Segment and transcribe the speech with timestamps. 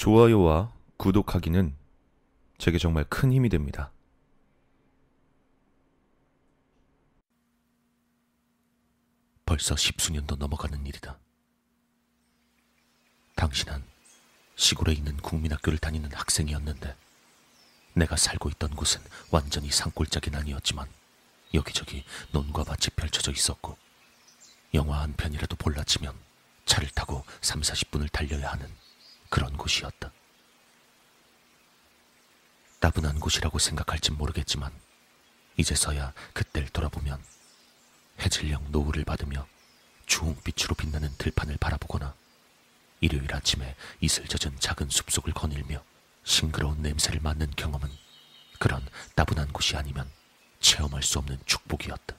[0.00, 1.76] 좋아요와 구독하기는
[2.56, 3.92] 제게 정말 큰 힘이 됩니다.
[9.44, 11.18] 벌써 십수년도 넘어가는 일이다.
[13.36, 13.84] 당신은
[14.56, 16.96] 시골에 있는 국민학교를 다니는 학생이었는데
[17.92, 20.88] 내가 살고 있던 곳은 완전히 산골짜기는 아니었지만
[21.52, 23.76] 여기저기 논과 밭이 펼쳐져 있었고
[24.72, 26.14] 영화 한 편이라도 볼라치면
[26.64, 28.66] 차를 타고 3, 40분을 달려야 하는
[29.30, 30.12] 그런 곳이었다.
[32.80, 34.72] 따분한 곳이라고 생각할진 모르겠지만
[35.56, 37.22] 이제서야 그때를 돌아보면
[38.20, 39.46] 해질녘 노을을 받으며
[40.06, 42.14] 주홍빛으로 빛나는 들판을 바라보거나
[43.00, 45.82] 일요일 아침에 이슬 젖은 작은 숲속을 거닐며
[46.24, 47.88] 싱그러운 냄새를 맡는 경험은
[48.58, 50.10] 그런 따분한 곳이 아니면
[50.60, 52.16] 체험할 수 없는 축복이었다.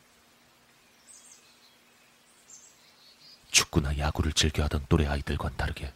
[3.51, 5.93] 축구나 야구를 즐겨하던 또래 아이들과는 다르게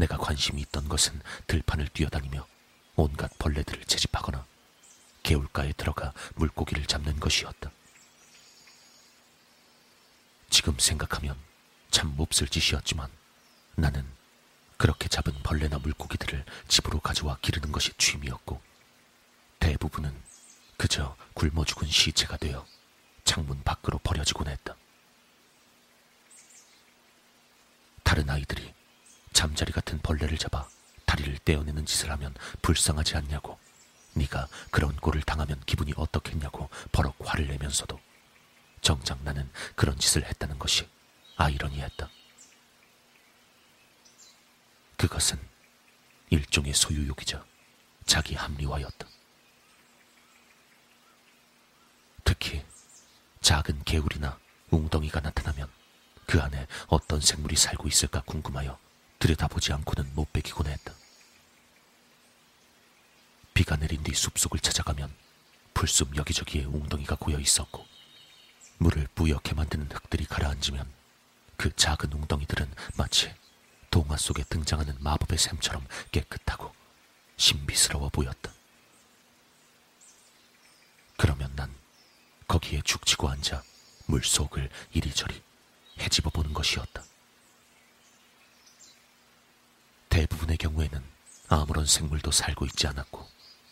[0.00, 2.46] 내가 관심이 있던 것은 들판을 뛰어다니며
[2.96, 4.46] 온갖 벌레들을 채집하거나
[5.22, 7.70] 개울가에 들어가 물고기를 잡는 것이었다.
[10.48, 11.36] 지금 생각하면
[11.90, 13.10] 참 몹쓸 짓이었지만
[13.76, 14.06] 나는
[14.78, 18.60] 그렇게 잡은 벌레나 물고기들을 집으로 가져와 기르는 것이 취미였고
[19.58, 20.14] 대부분은
[20.78, 22.66] 그저 굶어 죽은 시체가 되어
[23.24, 24.74] 창문 밖으로 버려지곤 했다.
[28.02, 28.79] 다른 아이들이
[29.32, 30.68] 잠자리 같은 벌레를 잡아
[31.06, 33.58] 다리를 떼어내는 짓을 하면 불쌍하지 않냐고
[34.14, 38.00] 네가 그런 꼴을 당하면 기분이 어떻겠냐고 버럭 화를 내면서도
[38.80, 40.88] 정작 나는 그런 짓을 했다는 것이
[41.36, 42.08] 아이러니했다.
[44.96, 45.38] 그것은
[46.30, 47.44] 일종의 소유욕이자
[48.06, 49.06] 자기 합리화였다.
[52.24, 52.64] 특히
[53.40, 54.38] 작은 개울이나
[54.70, 55.68] 웅덩이가 나타나면
[56.26, 58.78] 그 안에 어떤 생물이 살고 있을까 궁금하여
[59.20, 60.92] 들여다보지 않고는 못 베기곤 했다.
[63.54, 65.14] 비가 내린 뒤 숲속을 찾아가면
[65.74, 67.86] 풀숲 여기저기에 웅덩이가 고여 있었고
[68.78, 70.90] 물을 뿌옇게 만드는 흙들이 가라앉으면
[71.56, 73.32] 그 작은 웅덩이들은 마치
[73.90, 76.74] 동화 속에 등장하는 마법의 샘처럼 깨끗하고
[77.36, 78.52] 신비스러워 보였다.
[81.18, 81.74] 그러면 난
[82.48, 83.62] 거기에 죽치고 앉아
[84.06, 85.42] 물속을 이리저리
[85.98, 87.04] 헤집어 보는 것이었다.
[90.10, 91.02] 대부분의 경우에는
[91.48, 93.26] 아무런 생물도 살고 있지 않았고,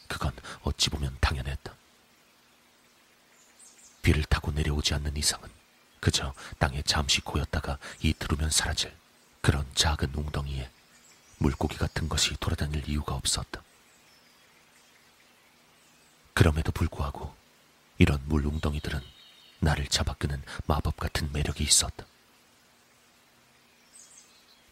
[0.09, 0.33] 그건
[0.63, 1.75] 어찌 보면 당연했다.
[4.03, 5.51] 비를 타고 내려오지 않는 이상은
[6.01, 8.97] 그저 땅에 잠시 고였다가 이틀 후면 사라질
[9.43, 10.71] 그런 작은 웅덩이에
[11.39, 13.63] 물고기 같은 것이 돌아다닐 이유가 없었다.
[16.33, 17.35] 그럼에도 불구하고
[17.99, 19.01] 이런 물 웅덩이들은
[19.61, 22.07] 나를 잡아끄는 마법 같은 매력이 있었다.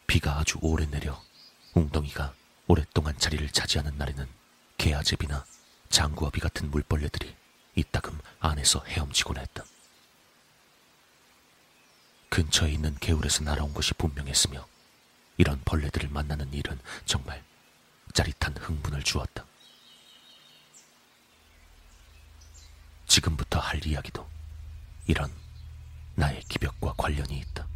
[0.06, 1.20] 비가 아주 오래 내려
[1.76, 2.34] 웅덩이가
[2.68, 4.26] 오랫동안 자리를 차지하는 날에는
[4.78, 5.44] 개아제비나
[5.90, 7.36] 장구어비 같은 물벌레들이
[7.74, 9.62] 이따금 안에서 헤엄치곤 했다.
[12.30, 14.66] 근처에 있는 개울에서 날아온 것이 분명했으며
[15.36, 17.44] 이런 벌레들을 만나는 일은 정말
[18.14, 19.44] 짜릿한 흥분을 주었다.
[23.06, 24.26] 지금부터 할 이야기도
[25.06, 25.30] 이런
[26.14, 27.66] 나의 기벽과 관련이 있다.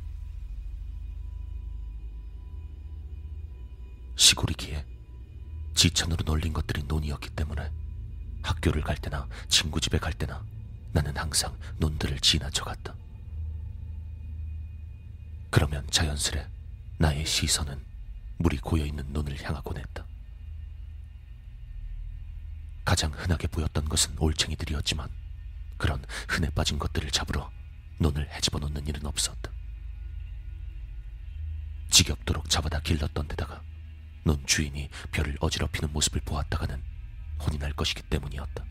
[4.40, 4.84] 시골이기에
[5.74, 7.70] 지천으로 널린 것들이 논이었기 때문에
[8.42, 10.44] 학교를 갈 때나 친구 집에 갈 때나
[10.92, 12.94] 나는 항상 논들을 지나쳐 갔다.
[15.50, 16.46] 그러면 자연스레
[16.98, 17.84] 나의 시선은
[18.38, 20.06] 물이 고여 있는 논을 향하곤 했다.
[22.84, 25.08] 가장 흔하게 보였던 것은 올챙이들이었지만
[25.76, 27.50] 그런 흔해 빠진 것들을 잡으러
[27.98, 29.50] 논을 헤집어 놓는 일은 없었다.
[31.90, 33.62] 지겹도록 잡아다 길렀던 데다가
[34.24, 36.82] 논 주인이 별을 어지럽히는 모습을 보았다가는
[37.40, 38.64] 혼이 날 것이기 때문이었다.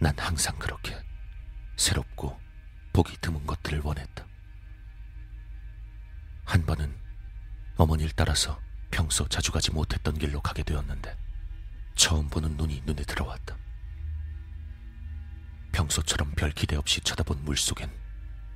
[0.00, 0.96] 난 항상 그렇게
[1.76, 2.38] 새롭고
[2.92, 4.26] 보기 드문 것들을 원했다.
[6.44, 6.96] 한 번은
[7.76, 8.58] 어머니를 따라서
[8.90, 11.16] 평소 자주 가지 못했던 길로 가게 되었는데
[11.94, 13.56] 처음 보는 눈이 눈에 들어왔다.
[15.72, 17.90] 평소처럼 별 기대 없이 쳐다본 물속엔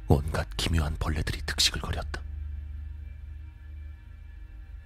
[0.08, 2.21] 온갖 기묘한 벌레들이 득식을 거렸다.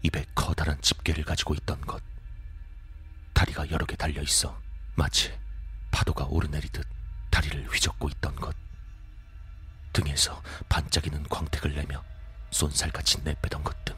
[0.06, 2.00] 입에 커다란 집게를 가지고 있던 것.
[3.32, 4.56] 다리가 여러 개 달려 있어
[4.94, 5.37] 마치
[5.91, 6.87] 파도가 오르내리듯
[7.31, 8.55] 다리를 휘젓고 있던 것.
[9.93, 12.05] 등에서 반짝이는 광택을 내며
[12.50, 13.97] 쏜살같이 내빼던 것 등.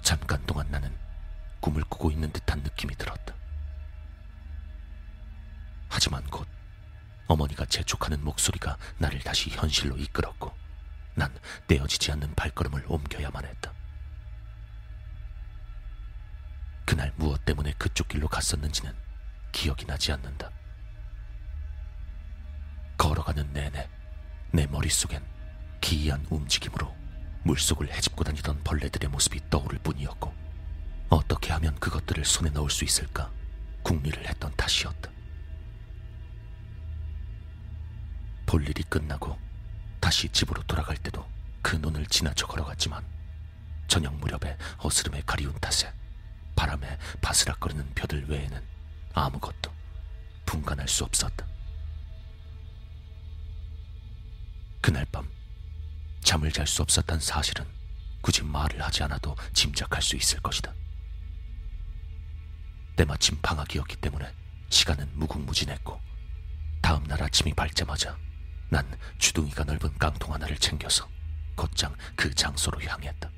[0.00, 0.96] 잠깐 동안 나는
[1.60, 3.34] 꿈을 꾸고 있는 듯한 느낌이 들었다.
[5.88, 6.48] 하지만 곧
[7.26, 10.51] 어머니가 재촉하는 목소리가 나를 다시 현실로 이끌었고
[11.14, 11.34] 난
[11.66, 13.72] 떼어지지 않는 발걸음을 옮겨야만 했다.
[16.84, 18.92] 그날 무엇 때문에 그쪽 길로 갔었는지는
[19.52, 20.50] 기억이 나지 않는다.
[22.96, 23.88] 걸어가는 내내
[24.52, 25.24] 내 머릿속엔
[25.80, 26.94] 기이한 움직임으로
[27.44, 30.32] 물속을 헤집고 다니던 벌레들의 모습이 떠오를 뿐이었고
[31.08, 33.30] 어떻게 하면 그것들을 손에 넣을 수 있을까
[33.82, 35.10] 궁리를 했던 탓이었다.
[38.46, 39.38] 볼일이 끝나고
[40.02, 41.24] 다시 집으로 돌아갈 때도
[41.62, 43.06] 그 눈을 지나쳐 걸어갔지만
[43.86, 45.94] 저녁 무렵에 어스름에 가리운 탓에
[46.56, 48.60] 바람에 바스락거리는 벼들 외에는
[49.14, 49.72] 아무것도
[50.44, 51.46] 분간할 수 없었다.
[54.80, 55.30] 그날 밤
[56.20, 57.64] 잠을 잘 수 없었던 사실은
[58.22, 60.74] 굳이 말을 하지 않아도 짐작할 수 있을 것이다.
[62.96, 64.34] 때마침 방학이었기 때문에
[64.68, 66.00] 시간은 무궁무진했고
[66.80, 68.18] 다음 날 아침이 밝자마자
[68.72, 71.06] 난 주둥이가 넓은 깡통 하나를 챙겨서
[71.54, 73.30] 곧장 그 장소로 향했다.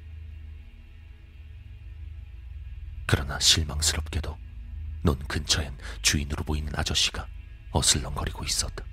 [3.05, 4.39] 그러나 실망스럽게도
[5.03, 7.27] 논 근처엔 주인으로 보이는 아저씨가
[7.73, 8.85] 어슬렁거리고 있었다.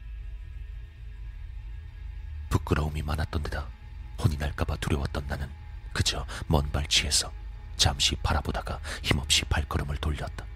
[2.50, 3.70] 부끄러움이 많았던 데다
[4.18, 5.48] 혼이 날까봐 두려웠던 나는
[5.94, 7.32] 그저 먼 발치에서
[7.78, 10.48] 잠시 바라보다가 힘없이 발걸음을 돌렸다.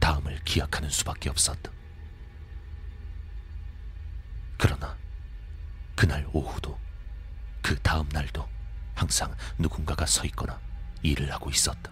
[0.00, 1.74] 다음을 기약하는 수밖에 없었다.
[4.58, 4.96] 그러나
[5.94, 6.78] 그날 오후도
[7.62, 8.48] 그 다음 날도
[8.94, 10.60] 항상 누군가가 서 있거나
[11.02, 11.90] 일을 하고 있었다.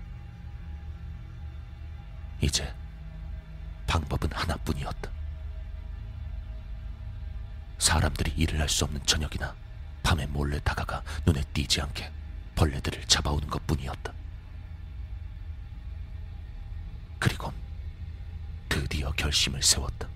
[2.41, 2.75] 이제
[3.87, 5.11] 방법은 하나뿐이었다.
[7.79, 9.55] 사람들이 일을 할 수 없는 저녁이나
[10.03, 12.11] 밤에 몰래 다가가 눈에 띄지 않게
[12.55, 14.13] 벌레들을 잡아오는 것 뿐이었다.
[17.19, 17.53] 그리곤
[18.69, 20.09] 드디어 결심을 세웠다.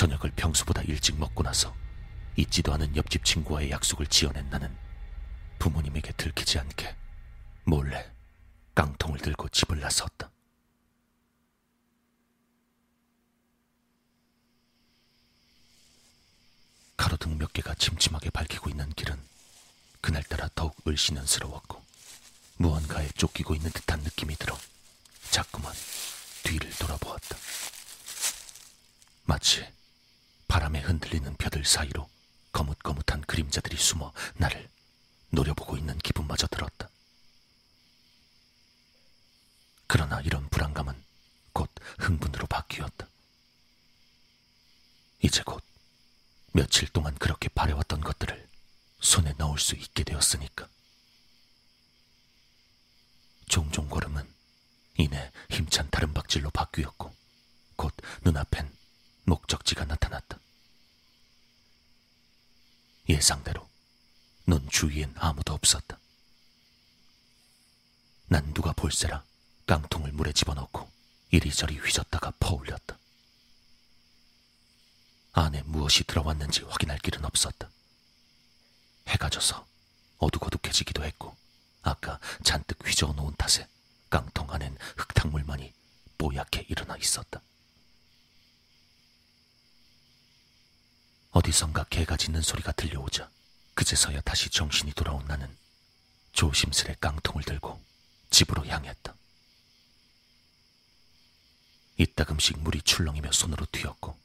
[0.00, 1.76] 저녁을 평소보다 일찍 먹고 나서
[2.34, 4.74] 잊지도 않은 옆집 친구와의 약속을 지어낸 나는
[5.58, 6.96] 부모님에게 들키지 않게
[7.64, 8.10] 몰래
[8.74, 10.30] 깡통을 들고 집을 나섰다.
[16.96, 19.20] 가로등 몇 개가 침침하게 밝히고 있는 길은
[20.00, 21.78] 그날따라 더욱 을씨년스러웠고
[22.56, 24.56] 무언가에 쫓기고 있는 듯한 느낌이 들어
[25.30, 25.74] 자꾸만
[26.42, 27.36] 뒤를 돌아보았다.
[29.24, 29.79] 마치
[30.50, 32.10] 바람에 흔들리는 벼들 사이로
[32.50, 34.68] 거뭇거뭇한 그림자들이 숨어 나를
[35.30, 36.90] 노려보고 있는 기분마저 들었다.
[39.86, 41.04] 그러나 이런 불안감은
[41.52, 41.70] 곧
[42.00, 43.06] 흥분으로 바뀌었다.
[45.22, 45.62] 이제 곧
[46.52, 48.48] 며칠 동안 그렇게 바래왔던 것들을
[48.98, 50.68] 손에 넣을 수 있게 되었으니까.
[53.46, 54.28] 종종 걸음은
[54.98, 57.14] 이내 힘찬 다른 박질로 바뀌었고
[57.76, 58.79] 곧 눈앞엔
[59.24, 60.38] 목적지가 나타났다.
[63.08, 63.68] 예상대로
[64.44, 65.98] 넌 주위엔 아무도 없었다.
[68.26, 69.24] 난 누가 볼세라
[69.66, 70.88] 깡통을 물에 집어넣고
[71.30, 72.98] 이리저리 휘젓다가 퍼올렸다.
[75.32, 77.70] 안에 무엇이 들어왔는지 확인할 길은 없었다.
[79.08, 79.66] 해가 져서
[80.18, 81.36] 어둑어둑해지기도 했고
[81.82, 83.66] 아까 잔뜩 휘저어 놓은 탓에
[84.08, 85.72] 깡통 안엔 흙탕물만이
[86.18, 87.40] 뽀얗게 일어나 있었다.
[91.32, 93.30] 어디선가 개가 짖는 소리가 들려오자
[93.74, 95.48] 그제서야 다시 정신이 돌아온 나는
[96.32, 97.80] 조심스레 깡통을 들고
[98.30, 99.14] 집으로 향했다.
[101.96, 104.18] 이따금씩 물이 출렁이며 손으로 튀었고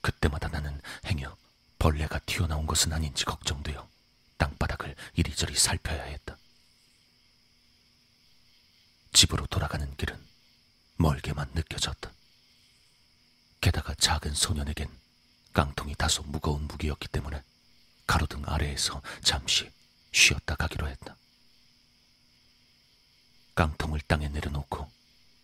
[0.00, 1.36] 그때마다 나는 행여
[1.78, 3.88] 벌레가 튀어나온 것은 아닌지 걱정되어
[4.38, 6.36] 땅바닥을 이리저리 살펴야 했다.
[9.12, 10.18] 집으로 돌아가는 길은
[10.96, 12.10] 멀게만 느껴졌다.
[13.60, 14.99] 게다가 작은 소년에겐
[15.52, 17.42] 깡통이 다소 무거운 무기였기 때문에
[18.06, 19.70] 가로등 아래에서 잠시
[20.12, 21.16] 쉬었다 가기로 했다.
[23.54, 24.90] 깡통을 땅에 내려놓고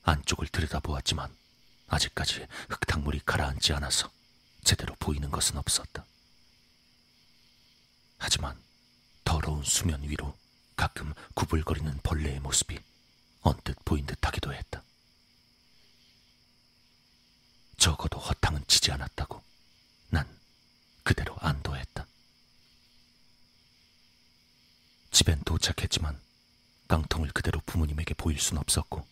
[0.03, 1.35] 안쪽을 들여다보았지만
[1.89, 4.11] 아직까지 흙탕물이 가라앉지 않아서
[4.65, 6.05] 제대로 보이는 것은 없었다.
[8.19, 8.61] 하지만
[9.25, 10.37] 더러운 수면 위로
[10.77, 12.79] 가끔 구불거리는 벌레의 모습이
[13.43, 14.83] 언뜻 보인 듯 하기도 했다.
[17.77, 19.43] 적어도 허탕은 치지 않았다고
[20.11, 20.27] 난
[21.05, 22.07] 그대로 안도했다.
[25.17, 26.21] 집엔 도착했지만
[26.89, 29.07] 깡통을 그대로 부모님에게 보일 순 없었고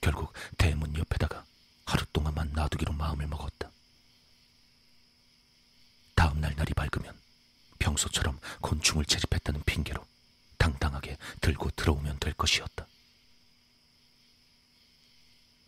[0.00, 1.44] 결국 대문 옆에다가
[1.86, 3.68] 하루 동안만 놔두기로 마음을 먹었다.
[6.14, 7.18] 다음 날 날이 밝으면
[7.80, 10.06] 평소처럼 곤충을 채집했다는 핑계로
[10.56, 12.86] 당당하게 들고 들어오면 될 것이었다.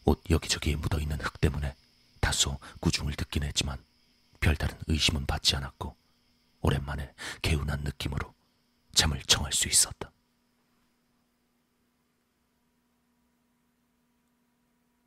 [0.05, 1.75] 옷 여기저기에 묻어있는 흙 때문에
[2.21, 3.85] 다소 구중을 듣긴 했지만
[4.39, 5.97] 별다른 의심은 받지 않았고
[6.61, 7.13] 오랜만에
[7.43, 8.33] 개운한 느낌으로
[8.95, 10.13] 잠을 청할 수 있었다.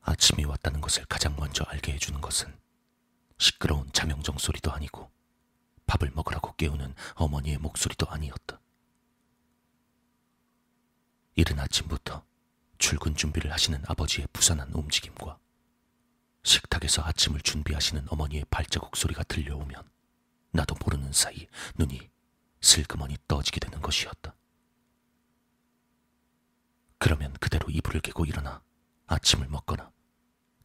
[0.02, 2.56] 아침이 왔다는 것을 가장 먼저 알게 해주는 것은
[3.38, 5.12] 시끄러운 자명정 소리도 아니고
[5.88, 8.62] 밥을 먹으라고 깨우는 어머니의 목소리도 아니었다.
[11.36, 12.24] 이른 아침부터
[12.78, 15.40] 출근 준비를 하시는 아버지의 부산한 움직임과
[16.44, 19.90] 식탁에서 아침을 준비하시는 어머니의 발자국 소리가 들려오면
[20.52, 22.10] 나도 모르는 사이 눈이
[22.76, 24.36] 슬그머니 떠지게 되는 것이었다.
[26.98, 28.62] 그러면 그대로 이불을 깨고 일어나
[29.08, 29.94] 아침을 먹거나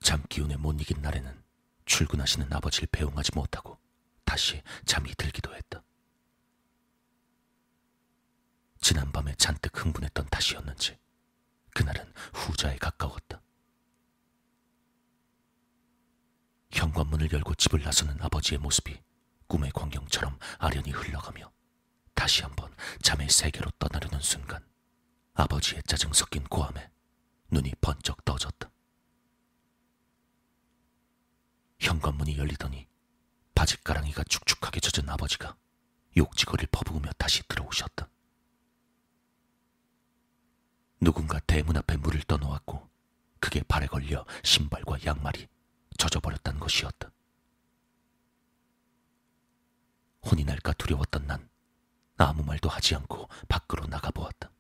[0.00, 1.40] 잠 기운에 못 이긴 날에는
[1.84, 3.78] 출근하시는 아버지를 배웅하지 못하고
[4.24, 5.84] 다시 잠이 들기도 했다.
[8.80, 10.98] 지난밤에 잔뜩 흥분했던 탓이었는지
[11.74, 13.40] 그날은 후자에 가까웠다.
[16.72, 19.00] 현관문을 열고 집을 나서는 아버지의 모습이
[19.46, 21.52] 꿈의 광경처럼 아련히 흘러가며
[23.02, 24.64] 잠의 세계로 떠나려는 순간
[25.35, 26.90] 아버지의 짜증 섞인 고함에
[27.50, 28.71] 눈이 번쩍 떠졌다.
[31.78, 32.87] 현관문이 열리더니
[33.54, 35.57] 바짓가랑이가 축축하게 젖은 아버지가
[36.16, 38.09] 욕지거리를 퍼부으며 다시 들어오셨다.
[41.00, 42.88] 누군가 대문 앞에 물을 떠놓았고
[43.40, 45.49] 그게 발에 걸려 신발과 양말이
[45.97, 47.11] 젖어버렸다는 것이었다.
[50.23, 51.50] 혼이 날까 두려웠던 난
[52.24, 54.50] 아무 말도 하지 않고 밖으로 나가보았다.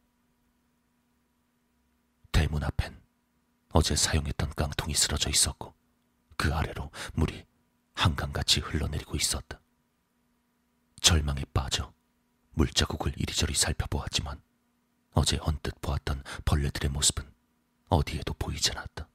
[2.32, 3.00] 대문 앞엔
[3.72, 5.74] 어제 사용했던 깡통이 쓰러져 있었고
[6.36, 7.44] 그 아래로 물이
[7.94, 9.60] 한강같이 흘러내리고 있었다.
[11.02, 11.92] 절망에 빠져
[12.52, 14.40] 물자국을 이리저리 살펴보았지만
[15.12, 17.30] 어제 언뜻 보았던 벌레들의 모습은
[17.88, 19.08] 어디에도 보이지 않았다.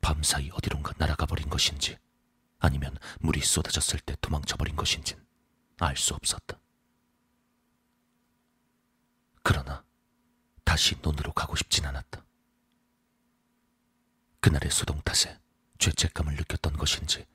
[0.00, 1.98] 밤사이 어디론가 날아가 버린 것인지
[2.58, 5.21] 아니면 물이 쏟아졌을 때 도망쳐 버린 것인진
[5.82, 6.58] 알 수 없었다.
[9.42, 9.84] 그러나
[10.64, 12.24] 다시 논으로 가고 싶진 않았다.
[14.40, 15.40] 그날의 소동 탓에
[15.78, 17.26] 죄책감을 느꼈던 것인지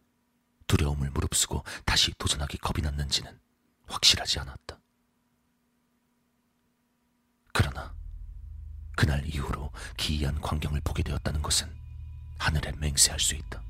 [0.67, 3.37] 두려움을 무릅쓰고 다시 도전하기 겁이 났는지는
[3.87, 4.79] 확실하지 않았다.
[7.53, 7.93] 그러나
[8.95, 11.73] 그날 이후로 기이한 광경을 보게 되었다는 것은
[12.39, 13.61] 하늘에 맹세할 수 있다.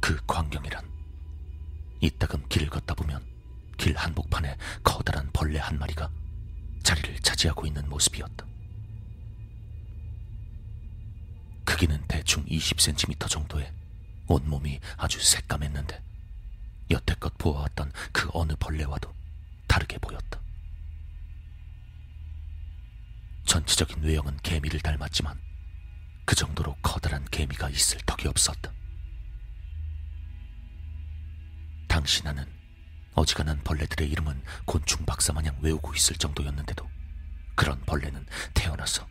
[0.00, 1.01] 그 광경이란
[2.02, 3.24] 이따금 길을 걷다 보면
[3.78, 6.10] 길 한복판에 커다란 벌레 한 마리가
[6.82, 8.44] 자리를 차지하고 있는 모습이었다.
[11.64, 13.72] 크기는 대충 20cm 정도에
[14.26, 16.02] 온몸이 아주 새까맸는데
[16.90, 19.14] 여태껏 보아왔던 그 어느 벌레와도
[19.68, 20.40] 다르게 보였다.
[23.44, 25.40] 전체적인 외형은 개미를 닮았지만
[26.24, 28.72] 그 정도로 커다란 개미가 있을 턱이 없었다.
[31.92, 32.46] 당시 나는
[33.12, 36.88] 어지간한 벌레들의 이름은 곤충 박사 마냥 외우고 있을 정도였는데도
[37.54, 39.06] 그런 벌레는 태어나서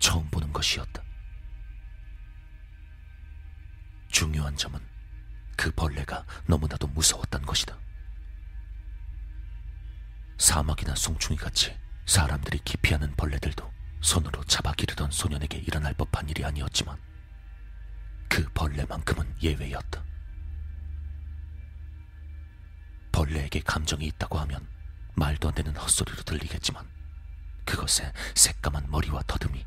[0.00, 1.02] 처음 보는 것이었다.
[4.08, 4.78] 중요한 점은
[5.56, 7.78] 그 벌레가 너무나도 무서웠던 것이다.
[10.36, 11.74] 사막이나 송충이 같이
[12.04, 13.72] 사람들이 기피하는 벌레들도
[14.02, 17.00] 손으로 잡아 기르던 소년에게 일어날 법한 일이 아니었지만
[18.28, 20.09] 그 벌레만큼은 예외였다.
[23.20, 24.66] 벌레에게 감정이 있다고 하면
[25.14, 26.88] 말도 안 되는 헛소리로 들리겠지만
[27.66, 29.62] 그것에 새까만 머리와 더듬이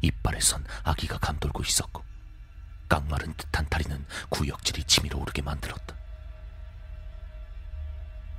[0.00, 2.02] 이빨에 선 아기가 감돌고 있었고
[2.88, 5.94] 깡마른 듯한 다리는 구역질이 치밀어 오르게 만들었다.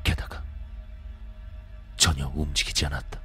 [0.04, 0.44] 게다가
[1.96, 3.20] 전혀 움직이지 않았다.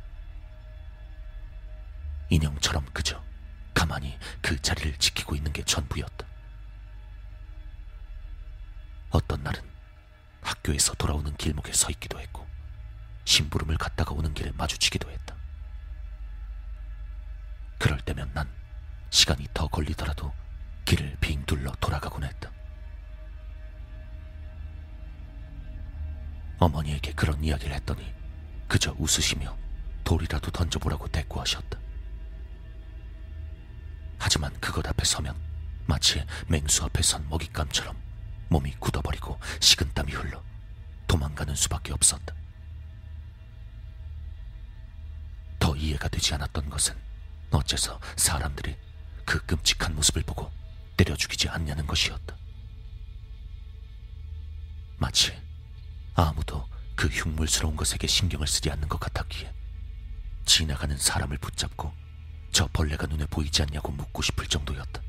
[2.28, 3.22] 인형처럼 그저
[3.72, 6.26] 가만히 그 자리를 지키고 있는 게 전부였다.
[9.10, 9.69] 어떤 날은
[10.60, 12.46] 학교에서 돌아오는 길목에 서 있기도 했고
[13.24, 15.34] 심부름을 갔다가 오는 길에 마주치기도 했다.
[17.78, 18.48] 그럴 때면 난
[19.10, 20.32] 시간이 더 걸리더라도
[20.84, 22.50] 길을 빙 둘러 돌아가곤 했다.
[26.58, 28.14] 어머니에게 그런 이야기를 했더니
[28.68, 29.56] 그저 웃으시며
[30.04, 31.78] 돌이라도 던져보라고 대꾸하셨다.
[34.18, 35.34] 하지만 그것 앞에 서면
[35.86, 37.96] 마치 맹수 앞에 선 먹잇감처럼
[38.48, 40.49] 몸이 굳어버리고 식은땀이 흘러
[41.10, 42.32] 도망가는 수밖에 없었다.
[45.58, 46.94] 더 이해가 되지 않았던 것은
[47.50, 48.76] 어째서 사람들이
[49.24, 50.52] 그 끔찍한 모습을 보고
[50.96, 52.36] 때려 죽이지 않냐는 것이었다.
[54.98, 55.36] 마치
[56.14, 59.52] 아무도 그 흉물스러운 것에게 신경을 쓰지 않는 것 같았기에
[60.44, 61.92] 지나가는 사람을 붙잡고
[62.52, 65.02] 저 벌레가 눈에 보이지 않냐고 묻고 싶을 정도였다.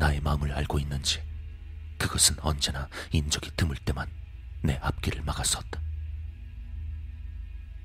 [0.00, 1.22] 나의 마음을 알고 있는지
[1.98, 4.10] 그것은 언제나 인적이 드물 때만
[4.62, 5.78] 내 앞길을 막았었다.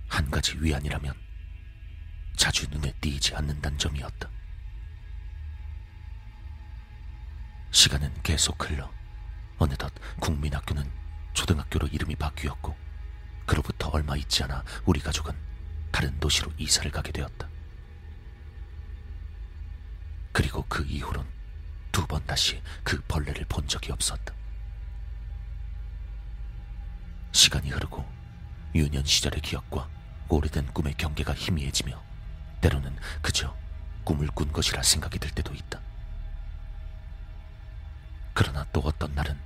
[0.07, 1.13] 한 가지 위안이라면
[2.37, 4.29] 자주 눈에 띄지 않는다는 점이었다.
[7.71, 8.89] 시간은 계속 흘러
[9.57, 9.91] 어느덧
[10.21, 10.89] 국민학교는
[11.33, 12.77] 초등학교로 이름이 바뀌었고
[13.45, 15.35] 그로부터 얼마 있지 않아 우리 가족은
[15.91, 17.49] 다른 도시로 이사를 가게 되었다.
[20.31, 21.34] 그리고 그 이후론
[21.95, 24.33] 두 번 다시 그 벌레를 본 적이 없었다.
[27.31, 28.05] 시간이 흐르고
[28.75, 29.87] 유년 시절의 기억과
[30.27, 32.03] 오래된 꿈의 경계가 희미해지며
[32.59, 33.55] 때로는 그저
[34.03, 35.79] 꿈을 꾼 것이라 생각이 들 때도 있다.
[38.33, 39.39] 그러나 또 어떤 날은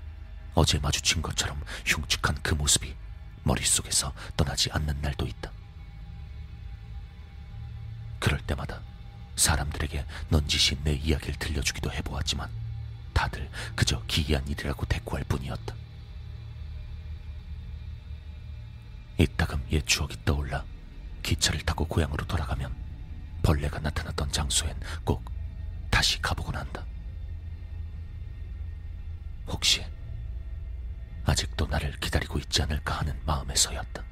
[0.56, 2.96] 어제 마주친 것처럼 흉측한 그 모습이
[3.44, 5.52] 머릿속에서 떠나지 않는 날도 있다.
[8.20, 8.82] 그럴 때마다
[9.40, 12.50] 사람들에게 넌지시 내 이야기를 들려주기도 해보았지만
[13.14, 15.76] 다들 그저 기이한 일이라고 대꾸할 뿐이었다.
[19.18, 20.64] 이따금 옛 추억이 떠올라
[21.24, 22.74] 기차를 타고 고향으로 돌아가면
[23.42, 25.24] 벌레가 나타났던 장소엔 꼭
[25.90, 26.86] 다시 가보곤 한다.
[29.48, 29.84] 혹시
[31.26, 34.09] 아직도 나를 기다리고 있지 않을까 하는 마음에서였다.